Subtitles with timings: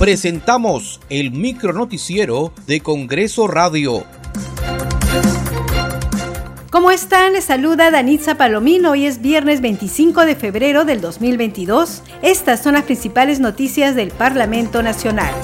[0.00, 4.06] presentamos el micronoticiero de Congreso Radio.
[6.70, 7.34] ¿Cómo están?
[7.34, 8.92] Les saluda Danitza Palomino.
[8.92, 12.02] Hoy es viernes 25 de febrero del 2022.
[12.22, 15.34] Estas son las principales noticias del Parlamento Nacional.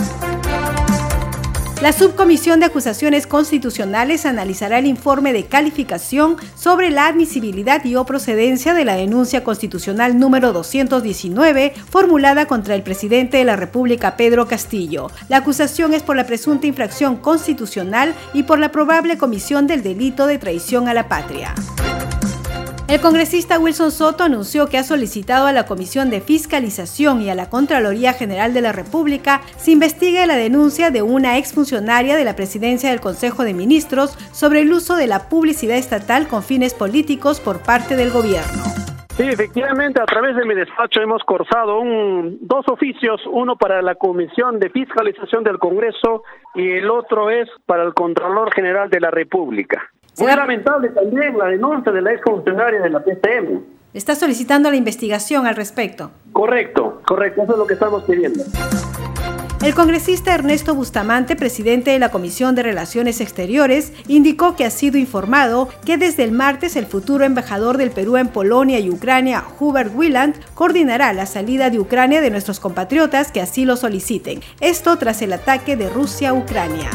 [1.82, 8.06] La Subcomisión de Acusaciones Constitucionales analizará el informe de calificación sobre la admisibilidad y o
[8.06, 14.49] procedencia de la denuncia constitucional número 219 formulada contra el presidente de la República, Pedro
[14.49, 15.11] Castillo.
[15.29, 20.27] La acusación es por la presunta infracción constitucional y por la probable comisión del delito
[20.27, 21.54] de traición a la patria.
[22.89, 27.35] El congresista Wilson Soto anunció que ha solicitado a la Comisión de Fiscalización y a
[27.35, 32.36] la Contraloría General de la República se investigue la denuncia de una exfuncionaria de la
[32.36, 37.41] presidencia del Consejo de Ministros sobre el uso de la publicidad estatal con fines políticos
[37.41, 38.62] por parte del gobierno.
[39.16, 43.97] Sí, efectivamente, a través de mi despacho hemos cursado un, dos oficios, uno para la
[43.97, 46.22] Comisión de Fiscalización del Congreso
[46.55, 49.91] y el otro es para el Contralor General de la República.
[50.19, 53.61] Muy lamentable también la denuncia de la ex funcionaria de la PCM.
[53.92, 56.11] Está solicitando la investigación al respecto.
[56.33, 58.44] Correcto, correcto, eso es lo que estamos pidiendo.
[59.62, 64.98] El congresista Ernesto Bustamante, presidente de la Comisión de Relaciones Exteriores, indicó que ha sido
[64.98, 69.92] informado que desde el martes el futuro embajador del Perú en Polonia y Ucrania, Hubert
[69.94, 74.41] Wieland, coordinará la salida de Ucrania de nuestros compatriotas que así lo soliciten.
[74.61, 76.91] Esto tras el ataque de Rusia a Ucrania.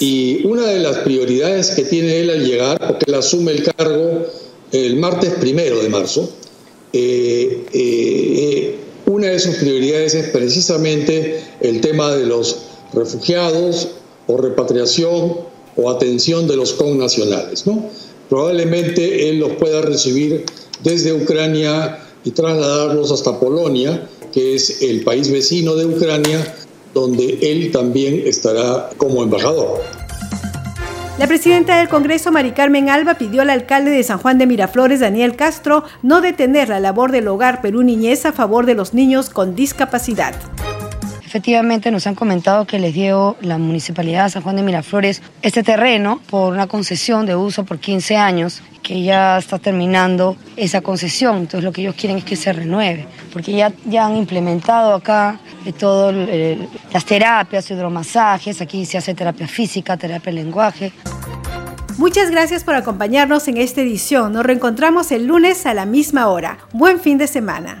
[0.00, 4.26] Y una de las prioridades que tiene él al llegar, porque él asume el cargo
[4.72, 6.30] el martes primero de marzo,
[6.92, 8.76] eh, eh,
[9.06, 12.58] una de sus prioridades es precisamente el tema de los
[12.92, 13.88] refugiados
[14.26, 15.38] o repatriación
[15.76, 17.66] o atención de los connacionales.
[17.66, 17.88] ¿no?
[18.28, 20.44] Probablemente él los pueda recibir
[20.82, 26.54] desde Ucrania y trasladarlos hasta Polonia, que es el país vecino de Ucrania,
[27.00, 29.80] donde él también estará como embajador.
[31.18, 35.00] La presidenta del Congreso, Mari Carmen Alba, pidió al alcalde de San Juan de Miraflores,
[35.00, 39.28] Daniel Castro, no detener la labor del hogar Perú Niñez a favor de los niños
[39.28, 40.36] con discapacidad.
[41.26, 45.62] Efectivamente nos han comentado que les dio la Municipalidad de San Juan de Miraflores este
[45.62, 51.38] terreno por una concesión de uso por 15 años, que ya está terminando esa concesión.
[51.38, 55.40] Entonces lo que ellos quieren es que se renueve, porque ya, ya han implementado acá
[55.64, 56.14] eh, todas
[56.92, 60.92] las terapias, hidromasajes, aquí se hace terapia física, terapia lenguaje.
[61.98, 64.32] Muchas gracias por acompañarnos en esta edición.
[64.32, 66.58] Nos reencontramos el lunes a la misma hora.
[66.72, 67.80] Buen fin de semana.